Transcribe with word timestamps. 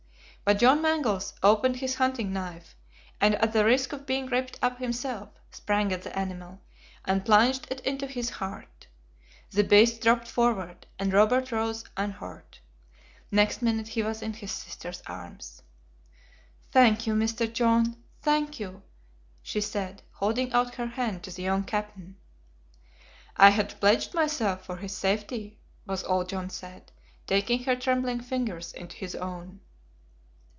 But 0.43 0.57
John 0.59 0.81
Mangles 0.81 1.33
opened 1.43 1.77
his 1.77 1.95
hunting 1.95 2.33
knife, 2.33 2.75
and 3.21 3.35
at 3.35 3.53
the 3.53 3.63
risk 3.63 3.93
of 3.93 4.07
being 4.07 4.25
ripped 4.25 4.57
up 4.61 4.79
himself, 4.79 5.29
sprang 5.51 5.93
at 5.93 6.01
the 6.01 6.17
animal, 6.17 6.59
and 7.05 7.23
plunged 7.23 7.67
it 7.71 7.79
into 7.81 8.05
his 8.07 8.31
heart. 8.31 8.87
The 9.51 9.63
beast 9.63 10.01
dropped 10.01 10.27
forward, 10.27 10.87
and 10.99 11.13
Robert 11.13 11.51
rose 11.53 11.85
unhurt. 11.95 12.59
Next 13.29 13.61
minute 13.61 13.87
he 13.89 14.01
was 14.03 14.21
in 14.23 14.33
his 14.33 14.51
sister's 14.51 15.01
arms. 15.05 15.61
"Thank 16.71 17.05
you, 17.07 17.13
Mr. 17.13 17.47
John, 17.51 17.95
thank 18.21 18.59
you!" 18.59 18.81
she 19.43 19.61
said, 19.61 20.01
holding 20.13 20.51
out 20.51 20.75
her 20.75 20.87
hand 20.87 21.23
to 21.23 21.31
the 21.31 21.43
young 21.43 21.63
captain. 21.63 22.17
"I 23.37 23.51
had 23.51 23.79
pledged 23.79 24.13
myself 24.15 24.65
for 24.65 24.77
his 24.77 24.97
safety," 24.97 25.59
was 25.85 26.03
all 26.03 26.25
John 26.25 26.49
said, 26.49 26.91
taking 27.27 27.63
her 27.63 27.75
trembling 27.75 28.19
fingers 28.21 28.73
into 28.73 28.97
his 28.97 29.15
own. 29.15 29.61